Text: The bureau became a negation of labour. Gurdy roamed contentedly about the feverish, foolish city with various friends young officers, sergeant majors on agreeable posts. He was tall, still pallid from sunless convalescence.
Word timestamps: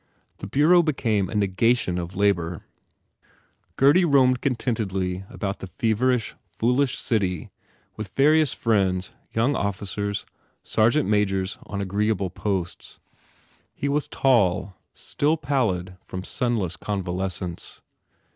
The 0.39 0.47
bureau 0.47 0.81
became 0.81 1.29
a 1.29 1.35
negation 1.35 1.99
of 1.99 2.15
labour. 2.15 2.65
Gurdy 3.75 4.03
roamed 4.03 4.41
contentedly 4.41 5.23
about 5.29 5.59
the 5.59 5.67
feverish, 5.67 6.33
foolish 6.49 6.97
city 6.97 7.51
with 7.97 8.07
various 8.07 8.51
friends 8.51 9.13
young 9.31 9.55
officers, 9.55 10.25
sergeant 10.63 11.07
majors 11.07 11.59
on 11.67 11.81
agreeable 11.81 12.31
posts. 12.31 12.97
He 13.75 13.87
was 13.87 14.07
tall, 14.07 14.75
still 14.95 15.37
pallid 15.37 15.97
from 16.03 16.23
sunless 16.23 16.77
convalescence. 16.77 17.81